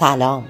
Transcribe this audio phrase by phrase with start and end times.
[0.00, 0.44] سلام.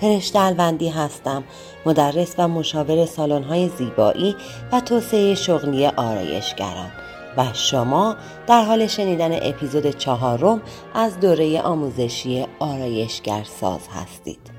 [0.00, 1.44] فرشته الوندی هستم
[1.86, 4.36] مدرس و مشاور سالن‌های زیبایی
[4.72, 6.90] و توسعه شغلی آرایشگران
[7.36, 8.16] و شما
[8.46, 10.62] در حال شنیدن اپیزود چهارم
[10.94, 14.50] از دوره آموزشی آرایشگر ساز هستید.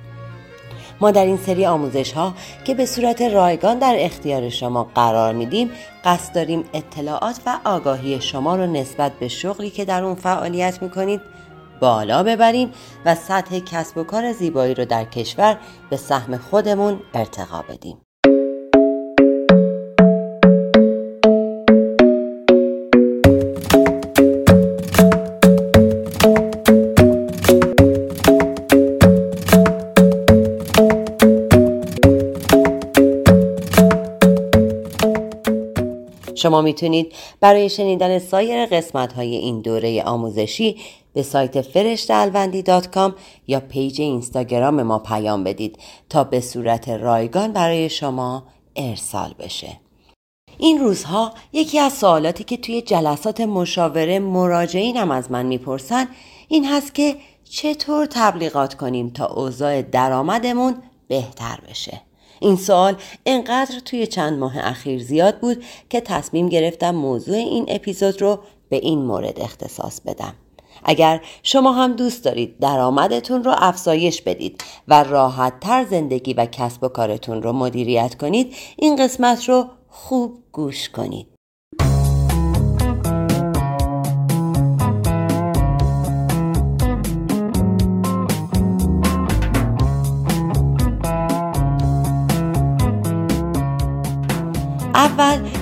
[1.01, 2.33] ما در این سری آموزش ها
[2.65, 5.71] که به صورت رایگان در اختیار شما قرار میدیم
[6.03, 11.21] قصد داریم اطلاعات و آگاهی شما رو نسبت به شغلی که در اون فعالیت می‌کنید
[11.81, 12.71] بالا ببریم
[13.05, 15.57] و سطح کسب و کار زیبایی رو در کشور
[15.89, 17.97] به سهم خودمون ارتقا بدیم.
[36.35, 40.77] شما می‌تونید برای شنیدن سایر قسمت های این دوره آموزشی
[41.13, 42.11] به سایت فرشت
[43.47, 45.77] یا پیج اینستاگرام ما پیام بدید
[46.09, 48.43] تا به صورت رایگان برای شما
[48.75, 49.79] ارسال بشه.
[50.57, 56.07] این روزها یکی از سوالاتی که توی جلسات مشاوره مراجعینم از من می‌پرسن
[56.47, 57.15] این هست که
[57.49, 60.75] چطور تبلیغات کنیم تا اوضاع درآمدمون
[61.07, 62.01] بهتر بشه.
[62.39, 62.95] این سوال
[63.25, 68.39] انقدر توی چند ماه اخیر زیاد بود که تصمیم گرفتم موضوع این اپیزود رو
[68.69, 70.33] به این مورد اختصاص بدم.
[70.83, 76.83] اگر شما هم دوست دارید درآمدتون رو افزایش بدید و راحت تر زندگی و کسب
[76.83, 81.27] و کارتون رو مدیریت کنید این قسمت رو خوب گوش کنید.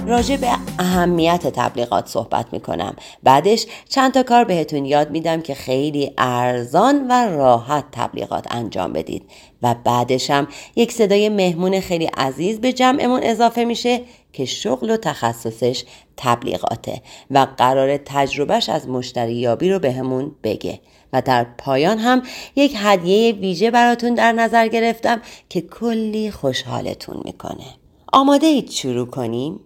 [0.10, 0.48] راجع به
[0.80, 2.96] اهمیت تبلیغات صحبت می‌کنم.
[3.24, 9.24] بعدش چند تا کار بهتون یاد میدم که خیلی ارزان و راحت تبلیغات انجام بدید.
[9.64, 14.02] و بعدش هم یک صدای مهمون خیلی عزیز به جمعمون اضافه میشه
[14.34, 15.84] که شغل و تخصصش
[16.18, 20.80] تبلیغاته و قرار تجربهش از مشتری یابی رو بهمون بگه.
[21.14, 22.22] و در پایان هم
[22.56, 27.66] یک هدیه ویژه براتون در نظر گرفتم که کلی خوشحالتون می‌کنه.
[28.14, 29.60] آماده اید شروع کنیم؟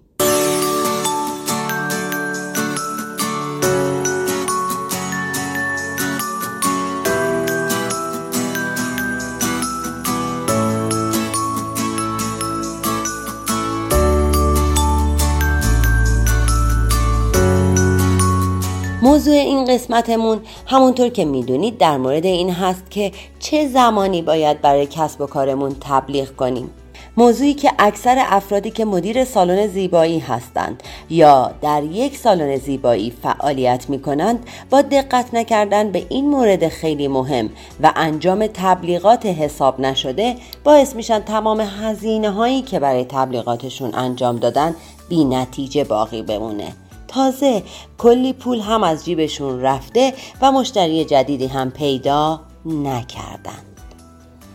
[19.23, 24.87] موضوع این قسمتمون همونطور که می‌دونید در مورد این هست که چه زمانی باید برای
[24.87, 26.69] کسب و کارمون تبلیغ کنیم.
[27.17, 33.89] موضوعی که اکثر افرادی که مدیر سالن زیبایی هستند یا در یک سالن زیبایی فعالیت
[33.89, 37.49] می کنند با دقت نکردن به این مورد خیلی مهم
[37.83, 44.75] و انجام تبلیغات حساب نشده باعث میشن تمام هزینه هایی که برای تبلیغاتشون انجام دادن
[45.09, 46.82] بی نتیجه باقی بمونه.
[47.13, 47.63] تازه
[47.97, 53.63] کلی پول هم از جیبشون رفته و مشتری جدیدی هم پیدا نکردن.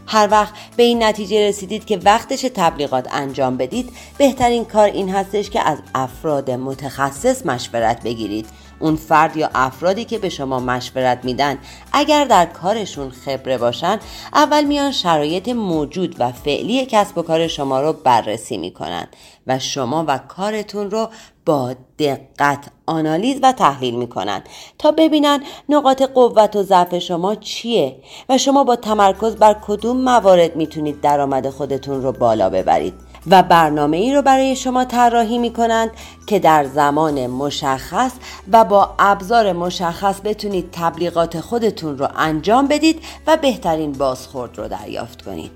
[0.07, 5.51] هر وقت به این نتیجه رسیدید که وقتش تبلیغات انجام بدید بهترین کار این هستش
[5.51, 8.47] که از افراد متخصص مشورت بگیرید.
[8.81, 11.59] اون فرد یا افرادی که به شما مشورت میدن
[11.93, 13.99] اگر در کارشون خبره باشن
[14.35, 19.09] اول میان شرایط موجود و فعلی کسب و کار شما رو بررسی می‌کنن
[19.47, 21.09] و شما و کارتون رو
[21.49, 24.43] با دقت آنالیز و تحلیل می‌کنن
[24.79, 27.97] تا ببینن نقاط قوت و ضعف شما چیه
[28.29, 32.95] و شما با تمرکز بر کدوم موارد می‌تونید درآمد خودتون رو بالا ببرید
[33.31, 35.91] و برنامه ای رو برای شما طراحی می کنند
[36.27, 38.13] که در زمان مشخص
[38.53, 45.23] و با ابزار مشخص بتونید تبلیغات خودتون رو انجام بدید و بهترین بازخورد رو دریافت
[45.23, 45.53] کنید.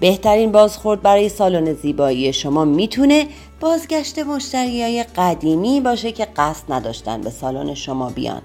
[0.00, 3.26] بهترین بازخورد برای سالن زیبایی شما می‌تونه
[3.64, 8.42] بازگشت مشتری های قدیمی باشه که قصد نداشتن به سالن شما بیان.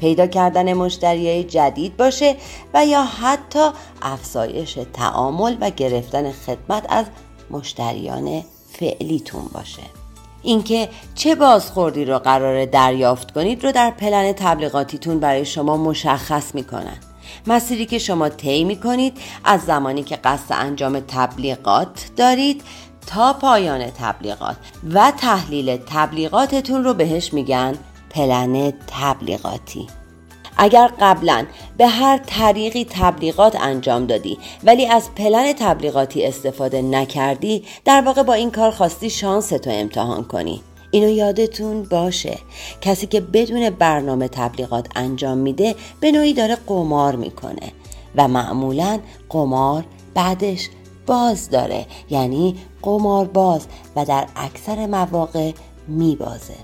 [0.00, 2.36] پیدا کردن مشتری جدید باشه
[2.74, 3.68] و یا حتی
[4.02, 7.06] افزایش تعامل و گرفتن خدمت از
[7.50, 9.82] مشتریان فعلیتون باشه
[10.42, 16.98] اینکه چه بازخوردی رو قرار دریافت کنید رو در پلن تبلیغاتیتون برای شما مشخص می‌کنن
[17.46, 22.62] مسیری که شما طی می‌کنید از زمانی که قصد انجام تبلیغات دارید
[23.08, 24.56] تا پایان تبلیغات
[24.94, 27.74] و تحلیل تبلیغاتتون رو بهش میگن
[28.10, 29.86] پلن تبلیغاتی.
[30.56, 31.46] اگر قبلا
[31.76, 38.34] به هر طریقی تبلیغات انجام دادی ولی از پلن تبلیغاتی استفاده نکردی در واقع با
[38.34, 40.60] این کار خواستی شانس تو امتحان کنی.
[40.90, 42.38] اینو یادتون باشه.
[42.80, 47.72] کسی که بدون برنامه تبلیغات انجام میده به نوعی داره قمار می‌کنه
[48.16, 49.84] و معمولا قمار
[50.14, 50.68] بعدش.
[51.08, 53.66] باز داره یعنی قمار باز
[53.96, 55.52] و در اکثر مواقع
[55.88, 56.54] میبازه.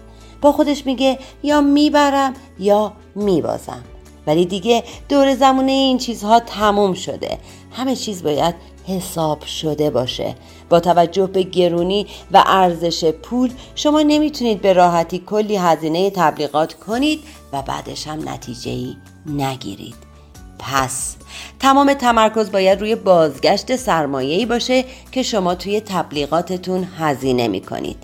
[0.41, 3.85] با خودش میگه یا می‌برم یا میبازم.
[4.27, 7.39] ولی دیگه دور زمونه این چیزها تموم شده.
[7.73, 8.55] همه چیز باید
[8.87, 10.35] حساب شده باشه.
[10.71, 17.21] با توجه به گرونی و ارزش پول شما نمی‌تونید به راحتی کلی هزینه تبلیغات کنید
[17.53, 18.97] و بعدش هم نتیجه ای
[19.27, 20.14] نگیرید.
[20.59, 21.17] پس.
[21.61, 27.97] تمام تمرکز باید روی بازگشت سرمایه‌ای باشه که شما توی تبلیغاتتون هزینه می‌کنید.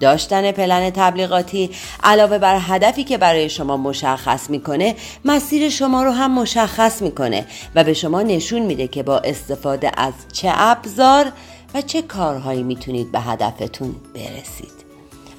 [0.00, 1.70] داشتن پلن تبلیغاتی
[2.02, 7.84] علاوه بر هدفی که برای شما مشخص می‌کنه مسیر شما رو هم مشخص می‌کنه و
[7.84, 11.32] به شما نشون میده که با استفاده از چه ابزار
[11.74, 14.83] و چه کارهایی می‌تونید به هدفتون برسید.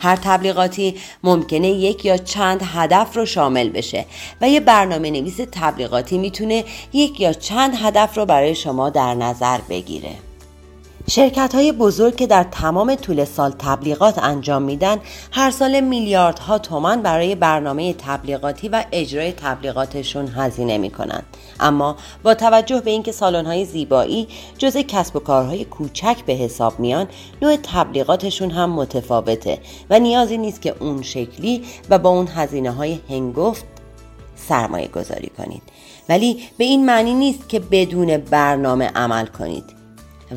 [0.05, 4.05] هر تبلیغاتی ممکنه یک یا چند هدف رو شامل بشه
[4.41, 6.63] و یه برنامه نویس تبلیغاتی می‌تونه
[6.93, 10.11] یک یا چند هدف رو برای شما در نظر بگیره.
[11.09, 14.97] شرکت های بزرگ که در تمام طول سال تبلیغات انجام میدن
[15.31, 21.23] هر سال میلیاردها تومان برای برنامه تبلیغاتی و اجرای تبلیغاتشون هزینه می‌کنن
[21.59, 26.79] اما با توجه به اینکه سالن های زیبایی جز کسب و کارهای کوچک به حساب
[26.79, 27.07] میان
[27.41, 29.59] نوع تبلیغاتشون هم متفاوته
[29.89, 33.65] و نیازی نیست که اون شکلی و با اون هزینه های هنگفت
[34.35, 35.61] سرمایه گذاری کنید.
[36.09, 39.74] ولی به این معنی نیست که بدون برنامه عمل کنید.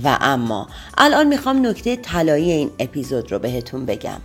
[0.05, 0.69] و اما
[0.99, 4.21] الان می‌خوام نکته طلایی این اپیزود رو بهتون بگم.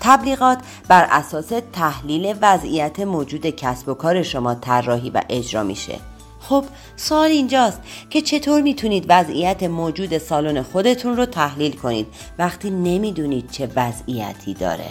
[0.00, 0.58] تبلیغات
[0.88, 5.98] بر اساس تحلیل وضعیت موجود کسب و کار شما طراحی و اجرا میشه.
[6.40, 6.64] خب
[6.96, 12.06] سوال اینجاست که چطور می‌تونید وضعیت موجود سالن خودتون رو تحلیل کنید
[12.38, 14.88] وقتی نمی‌دونید چه وضعیتی داره؟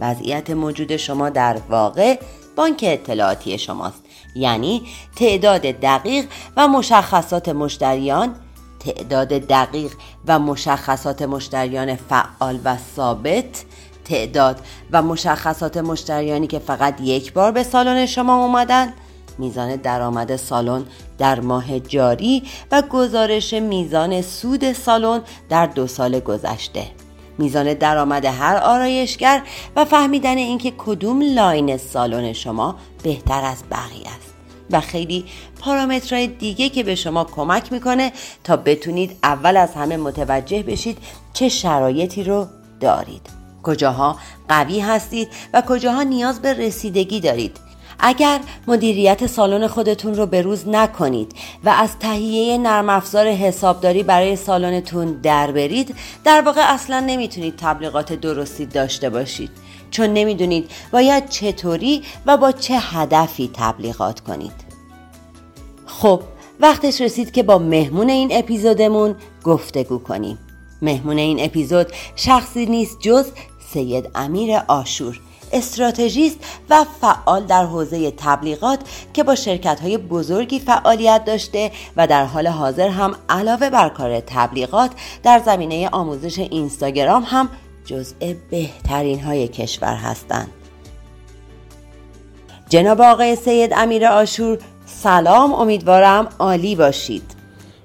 [0.00, 2.18] وضعیت موجود شما در واقع
[2.56, 4.02] بانک اطلاعاتی شماست.
[4.34, 4.82] یعنی
[5.16, 6.24] تعداد دقیق
[6.56, 8.34] و مشخصات مشتریان
[8.84, 9.92] تعداد دقیق
[10.26, 13.64] و مشخصات مشتریان فعال و ثابت
[14.04, 18.92] تعداد و مشخصات مشتریانی که فقط یک بار به سالن شما اومدن
[19.38, 20.84] میزان درآمد سالن
[21.18, 22.42] در ماه جاری
[22.72, 26.86] و گزارش میزان سود سالن در دو سال گذشته.
[27.38, 29.42] میزان درآمد هر آرایشگر
[29.76, 34.31] و فهمیدن اینکه کدوم لاین سالن شما بهتر از بقیه است.
[34.72, 35.24] و خیلی
[35.60, 38.12] پارامترهای دیگه که به شما کمک می‌کنه
[38.44, 40.98] تا بتونید اول از همه متوجه بشید
[41.32, 42.46] چه شرایطی رو
[42.80, 43.26] دارید.
[43.62, 44.16] کجاها
[44.48, 47.56] قوی هستید و کجاها نیاز به رسیدگی دارید.
[48.04, 51.32] اگر مدیریت سالن خودتون رو به روز نکنید
[51.64, 58.12] و از تهیه نرم افزار حسابداری برای سالنتون در برید در واقع اصلا نمی‌تونید تبلیغات
[58.12, 59.50] درستی داشته باشید.
[59.90, 64.61] چون نمی‌دونید باید چطوری و با چه هدفی تبلیغات کنید.
[66.02, 66.20] خب
[66.60, 69.14] وقتش رسید که با مهمون این اپیزودمون
[69.44, 70.38] گفتگو کنیم
[70.82, 73.26] مهمون این اپیزود شخصی نیست جز
[73.72, 75.20] سید امیر آشور
[75.52, 76.38] استراتژیست
[76.70, 78.80] و فعال در حوزه تبلیغات
[79.14, 84.20] که با شرکت های بزرگی فعالیت داشته و در حال حاضر هم علاوه بر کار
[84.20, 84.90] تبلیغات
[85.22, 87.48] در زمینه آموزش اینستاگرام هم
[87.84, 90.50] جزء بهترین های کشور هستند.
[92.68, 94.58] جناب آقای سید امیر آشور
[94.94, 97.22] سلام امیدوارم عالی باشید.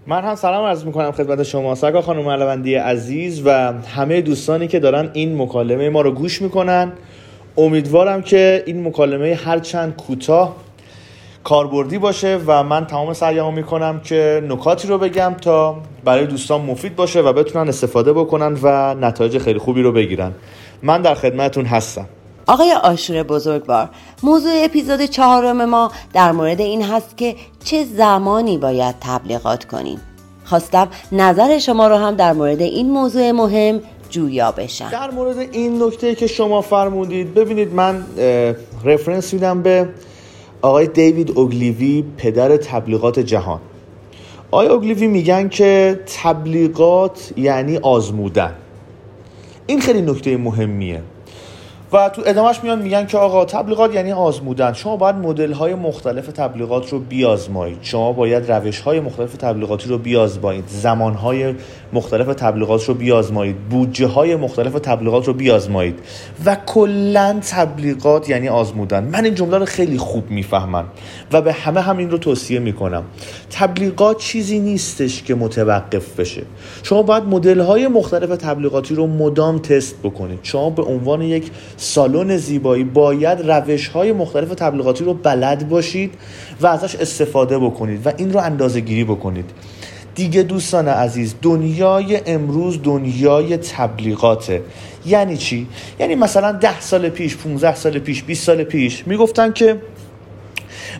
[0.07, 1.75] من هم سلام عرض می‌کنم خدمت شما.
[1.75, 6.91] سگا خانم ملوندی عزیز و همه دوستانی که دارن این مکالمه ما رو گوش می‌کنن.
[7.57, 10.55] امیدوارم که این مکالمه هرچند کوتاه
[11.43, 16.95] کاربردی باشه و من تمام سعیمو می‌کنم که نکاتی رو بگم تا برای دوستان مفید
[16.95, 20.31] باشه و بتونن استفاده بکنن و نتایج خیلی خوبی رو بگیرن.
[20.83, 22.05] من در خدمتون هستم.
[22.47, 23.89] آقای آشور بزرگوار
[24.23, 30.01] موضوع اپیزود چهارم ما در مورد این هست که چه زمانی باید تبلیغات کنیم.
[30.43, 34.89] خواستم نظر شما رو هم در مورد این موضوع مهم جویا بشم.
[34.89, 38.05] در مورد این نکته که شما فرمودید ببینید من
[38.85, 39.89] رفرنس میدم به
[40.61, 43.59] آقای دیوید اوگلیوی پدر تبلیغات جهان.
[44.51, 48.53] آقای اوگلیوی میگن که تبلیغات یعنی آزمودن.
[49.67, 51.01] این خیلی نکته مهمیه.
[51.93, 54.73] و تو ادامهش میان میگن که آقا تبلیغات یعنی آزمودن.
[54.73, 57.77] شما باید مدل های مختلف تبلیغات رو بیازمایید.
[57.81, 60.63] شما باید روش های مختلف تبلیغاتی رو بیازمایید.
[60.67, 61.55] زمان های
[61.93, 63.55] مختلف تبلیغات رو بیازمایید.
[63.69, 65.99] بودجه های مختلف تبلیغات رو بیازمایید.
[66.45, 69.03] و کلا تبلیغات یعنی آزمودن.
[69.03, 70.85] من این جمله رو خیلی خوب می‌فهمم
[71.31, 73.03] و به همه هم این رو توصیه می‌کنم.
[73.51, 76.41] تبلیغات چیزی نیستش که متوقف بشه.
[76.83, 80.39] شما باید مدل های مختلف تبلیغاتی رو مدام تست بکنید.
[80.43, 86.13] شما به عنوان یک سالن زیبایی باید روش های مختلف تبلیغاتی رو بلد باشید
[86.61, 89.45] و ازش استفاده بکنید و این رو اندازه گیری بکنید
[90.15, 94.61] دیگه دوستان عزیز دنیای امروز دنیای تبلیغاته
[95.05, 95.67] یعنی چی؟
[95.99, 99.81] یعنی مثلا ده سال پیش 15 سال پیش 20 سال پیش می‌گفتن که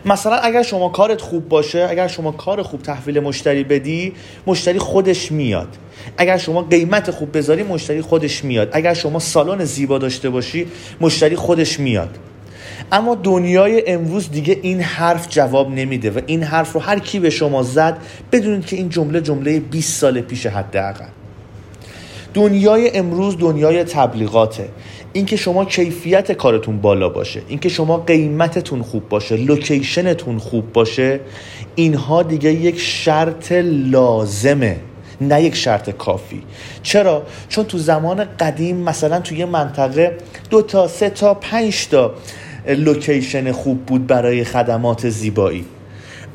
[0.06, 4.12] مثلا اگر شما کارت خوب باشه اگر شما کار خوب تحویل مشتری بدی
[4.46, 5.68] مشتری خودش میاد.
[6.16, 8.68] اگر شما قیمت خوب بذاری مشتری خودش میاد.
[8.72, 10.66] اگر شما سالن زیبا داشته باشی
[11.00, 12.18] مشتری خودش میاد.
[12.92, 17.30] اما دنیای امروز دیگه این حرف جواب نمیده و این حرف رو هر کی به
[17.30, 17.98] شما زد
[18.32, 21.17] بدونید که این جمله جمله 20 سال پیش حداقل.
[22.38, 24.68] دنیای امروز دنیای تبلیغاته.
[25.12, 31.20] اینکه شما کیفیت کارتون بالا باشه اینکه شما قیمتتون خوب باشه location تون خوب باشه
[31.74, 33.52] اینها دیگه یک شرط
[33.92, 34.76] لازمه
[35.20, 36.42] نه یک شرط کافی.
[36.82, 40.16] چرا؟ چون تو زمان قدیم مثلا توی منطقه
[40.50, 42.14] دو تا سه تا پنج تا
[42.68, 45.77] location خوب بود برای خدمات زیبایی.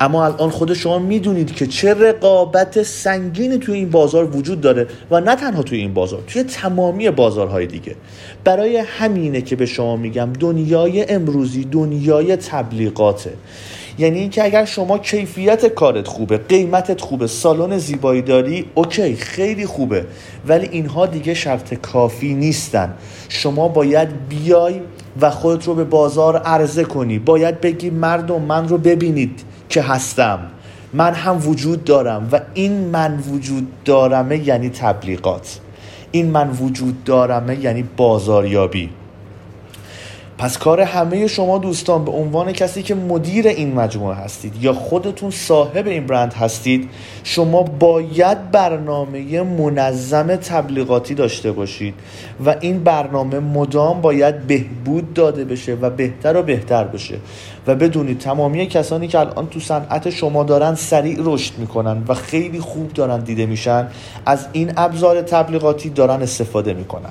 [0.00, 5.20] اما الان خود شما می‌دونید که چه رقابت سنگینی توی این بازار وجود داره و
[5.20, 7.96] نه تنها توی این بازار توی تمامی بازارهای دیگه.
[8.44, 13.32] برای همینه که به شما میگم دنیای امروزی دنیای تبلیغاته.
[13.98, 20.04] یعنی اینکه اگر شما کیفیت کارت خوبه قیمتت خوبه سالن زیبایی داری اوکی خیلی خوبه.
[20.48, 22.94] ولی اینها دیگه شرط کافی نیستن.
[23.28, 24.80] شما باید بیای
[25.20, 27.18] و خودت رو به بازار عرضه کنی.
[27.18, 29.40] باید بگی مردم من رو ببینید.
[29.74, 30.38] که هستم.
[30.92, 35.60] من هم وجود دارم و این من وجود دارمه یعنی تبلیغات.
[36.10, 38.90] این من وجود دارمه یعنی بازاریابی.
[40.38, 45.30] پس کار همه شما دوستان به عنوان کسی که مدیر این مجموعه هستید یا خودتون
[45.30, 46.88] صاحب این برند هستید
[47.24, 51.94] شما باید برنامه منظم تبلیغاتی داشته باشید
[52.46, 57.18] و این برنامه مدام باید بهبود داده بشه و بهتر و بهتر بشه.
[57.66, 62.60] و بدونید تمامی کسانی که الان تو صنعت شما دارن سریع رشد می‌کنن و خیلی
[62.60, 63.88] خوب دارن دیده میشن
[64.26, 67.10] از این ابزار تبلیغاتی دارن استفاده می‌کنن.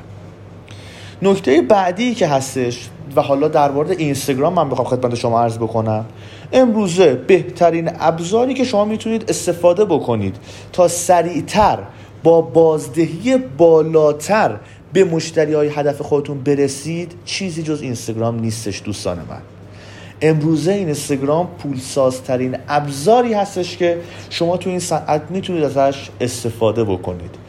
[1.21, 6.05] نکته بعدی که هستش و حالا در مورد اینستاگرام من بخوام خدمت شما عرض بکنم.
[6.53, 10.35] امروزه بهترین ابزاری که شما می‌تونید استفاده بکنید
[10.73, 11.79] تا سریعتر
[12.23, 14.59] با بازدهی بالاتر
[14.93, 19.41] به مشتری های هدف خودتون برسید چیزی جز اینستاگرام نیستش دوستان من.
[20.21, 23.97] امروزه اینستاگرام پولسازترین ابزاری هستش که
[24.29, 27.42] شما تو این ساعت می‌تونید ازش استفاده بکنید.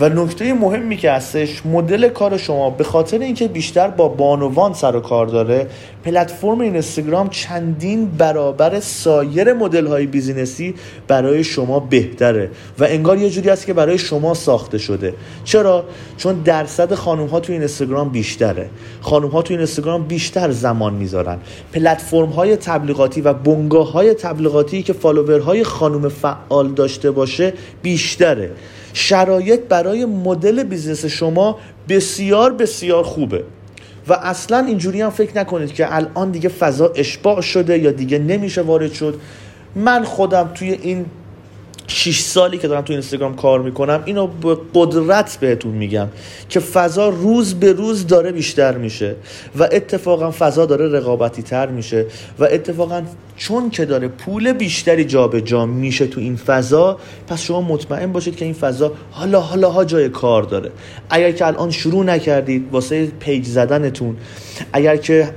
[0.00, 4.96] و نکته مهمی که هستش مدل کار شما به خاطر اینکه بیشتر با بانوان سر
[4.96, 5.66] و کار داره
[6.04, 10.74] پلتفرم اینستاگرام چندین برابر سایر مدل های بیزینسی
[11.08, 15.14] برای شما بهتره و انگار یه جوری است که برای شما ساخته شده.
[15.44, 15.84] چرا؟
[16.16, 18.70] چون درصد خانم ها تو اینستاگرام بیشتره.
[19.00, 21.38] خانم ها تو اینستاگرام بیشتر زمان می‌ذارن.
[21.72, 28.50] پلتفرم های تبلیغاتی و بنگاه های تبلیغاتی که follower های خانم فعال داشته باشه بیشتره.
[28.98, 33.44] شرایط برای مدل business شما بسیار بسیار خوبه.
[34.08, 38.62] و اصلا اینجوری هم فکر نکنید که الان دیگه فضا اشباع شده یا دیگه نمیشه
[38.62, 39.20] وارد شد.
[39.74, 41.06] من خودم توی این
[41.86, 46.08] 6 سالی که دارم تو اینستاگرام کار می‌کنم اینو به قدرت بهتون میگم
[46.48, 49.16] که فضا روز به روز داره بیشتر میشه
[49.58, 52.06] و اتفاقا فضا داره رقابتی تر میشه
[52.38, 53.02] و اتفاقا
[53.36, 58.36] چون که داره پول بیشتری جابجا جا میشه تو این فضا پس شما مطمئن باشید
[58.36, 60.70] که این فضا حالا حالا ها جای کار داره.
[61.10, 64.16] اگر که الان شروع نکردید واسه پیج زدنتون
[64.72, 65.30] اگر که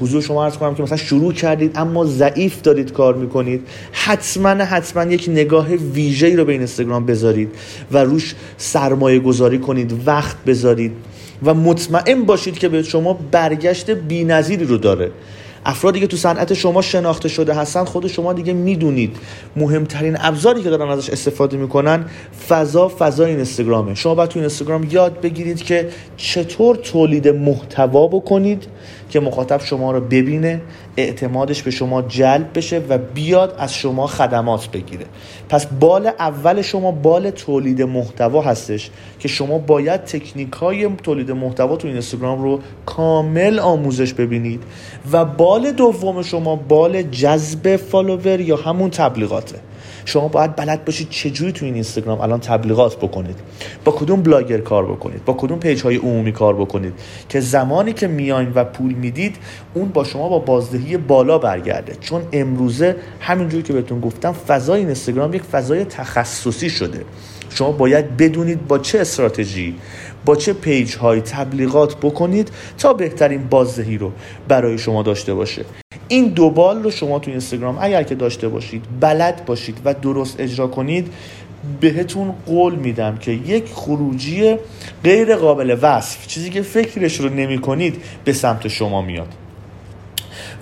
[0.00, 5.12] حضور شما عرض کنم که مثلا شروع کردید اما ضعیف دارید کار می‌کنید حتما حتما
[5.12, 7.48] یک نگاه ویژه‌ای رو به اینستاگرام بذارید
[7.92, 10.92] و روش سرمایه گذاری کنید وقت بذارید
[11.44, 15.10] و مطمئن باشید که به شما برگشت بی‌نظیری رو داره.
[15.68, 19.16] افرادی که تو صنعت شما شناخته شده هستن خود شما دیگه می‌دونید.
[19.56, 22.04] مهمترین ابزاری که دارن ازش استفاده می‌کنن
[22.48, 23.94] فضا فضا این اینستاگرامه.
[23.94, 28.66] شما باید تو اینستاگرام یاد بگیرید که چطور تولید محتوا بکنید
[29.10, 30.60] که مخاطب شما رو ببینه
[30.96, 35.06] اعتمادش به شما جلب بشه و بیاد از شما خدمات بگیره.
[35.48, 41.76] پس بال اول شما بال تولید محتوا هستش که شما باید تکنیک های تولید محتوا
[41.76, 44.62] تو اینستاگرام رو کامل آموزش ببینید
[45.12, 49.65] و بال دوم شما بال جذب فالوور یا همون تبلیغاته.
[50.06, 53.36] شما باید بلد باشید چجوری تو این اینستاگرام الان تبلیغات بکنید.
[53.84, 56.92] با کدوم بلاگر کار بکنید؟ با کدوم page های عمومی کار بکنید؟
[57.28, 59.36] که زمانی که میاین و پول می‌دید
[59.74, 61.96] اون با شما با بازدهی بالا برگرده.
[62.00, 67.04] چون امروزه همینجوری که بهتون گفتم فضای اینستاگرام یک فضای تخصصی شده.
[67.50, 69.74] شما باید بدونید با چه استراتژی
[70.24, 74.12] با چه page های تبلیغات بکنید تا بهترین بازدهی رو
[74.48, 75.85] برای شما داشته باشه.
[76.08, 80.40] این دو بال رو شما تو اینستاگرام اگر که داشته باشید بلد باشید و درست
[80.40, 81.12] اجرا کنید
[81.80, 84.56] بهتون قول میدم که یک خروجی
[85.04, 89.45] غیر قابل وصف چیزی که فکرش رو نمی کنید به سمت شما میاد.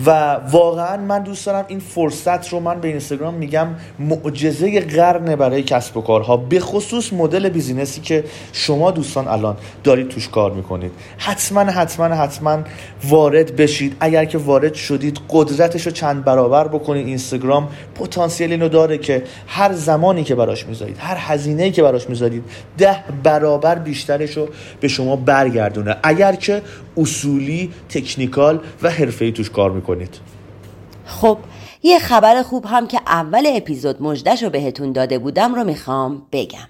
[0.06, 3.66] و واقعا من دوست دارم این فرصت رو من به اینستاگرام میگم
[3.98, 10.08] معجزه قرن برای کسب و کارها به خصوص مدل بیزینسی که شما دوستان الان دارید
[10.08, 10.92] توش کار می‌کنید.
[11.18, 12.58] حتما حتما حتما
[13.08, 13.96] وارد بشید.
[14.00, 17.06] اگر که وارد شدید قدرتش رو چند برابر بکنید.
[17.06, 22.44] اینستاگرام پتانسیل اینو داره که هر زمانی که براش می‌ذارید هر هزینه‌ای که براش می‌ذارید
[22.78, 24.48] ده برابر بیشترش رو
[24.80, 25.96] به شما برگردونه.
[26.02, 26.62] اگر که
[26.96, 29.83] اصولی تکنیکال و حرفه‌ای توش کار می‌کنید.
[31.04, 31.38] خب
[31.82, 36.68] یه خبر خوب هم که اول اپیزود مجدش رو بهتون داده بودم رو می‌خوام بگم.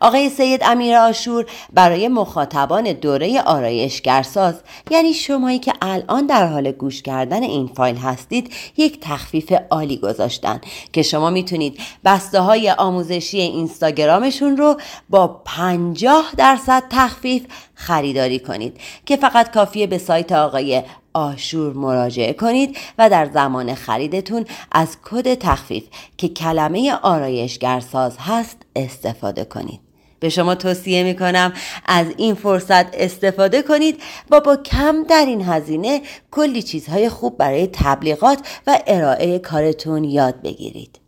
[0.00, 4.54] آقای سید امیر آشور برای مخاطبان دوره آرایشگرساز
[4.90, 10.60] یعنی شمایی که الان در حال گوش کردن این فایل هستید یک تخفیف عالی گذاشتن
[10.92, 14.76] که شما می‌تونید بسته های آموزشی اینستاگرامشون رو
[15.10, 20.82] با 50 درصد تخفیف خریداری کنید که فقط کافیه به سایت آقای
[21.16, 25.84] آشور مراجعه کنید و در زمان خریدتون از کد تخفیف
[26.16, 29.80] که کلمه آرایشگرساز هست استفاده کنید
[30.20, 31.52] به شما توصیه می کنم
[31.86, 37.68] از این فرصت استفاده کنید و با کم در این هزینه کلی چیزهای خوب برای
[37.72, 41.05] تبلیغات و ارائه کارتون یاد بگیرید.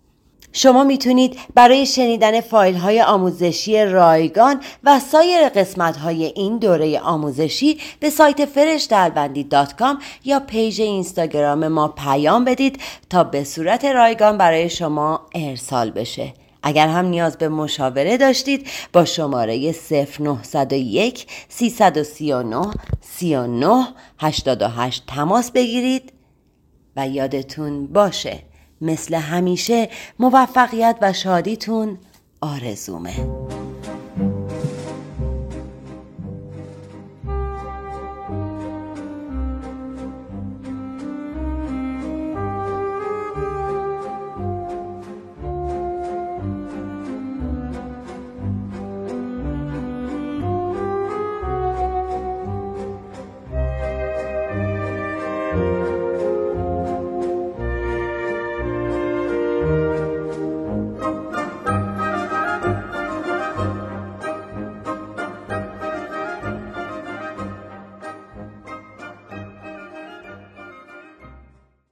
[0.59, 7.79] شما می‌تونید برای شنیدن فایل های آموزشی رایگان و سایر قسمت های این دوره آموزشی
[8.01, 9.49] به سایت فرشتالبندی
[10.25, 16.35] یا پیج اینستاگرام ما پیام بدید تا به صورت رایگان برای شما ارسال بشه.
[16.63, 23.89] اگر هم نیاز به مشاوره داشتید با شماره 0901 339 39
[24.19, 26.13] 88 تماس بگیرید
[26.97, 28.48] و یادتون باشه
[28.81, 31.99] مثل همیشه موفقیت و شادیتون
[32.41, 33.15] آرزومه.